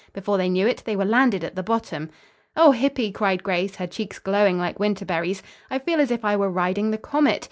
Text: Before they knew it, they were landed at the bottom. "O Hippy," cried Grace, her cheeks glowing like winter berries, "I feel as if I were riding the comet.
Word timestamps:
Before 0.13 0.39
they 0.39 0.49
knew 0.49 0.65
it, 0.65 0.81
they 0.83 0.95
were 0.95 1.05
landed 1.05 1.43
at 1.43 1.53
the 1.53 1.61
bottom. 1.61 2.09
"O 2.57 2.71
Hippy," 2.71 3.11
cried 3.11 3.43
Grace, 3.43 3.75
her 3.75 3.85
cheeks 3.85 4.17
glowing 4.17 4.57
like 4.57 4.79
winter 4.79 5.05
berries, 5.05 5.43
"I 5.69 5.77
feel 5.77 5.99
as 6.01 6.09
if 6.09 6.25
I 6.25 6.35
were 6.35 6.49
riding 6.49 6.89
the 6.89 6.97
comet. 6.97 7.39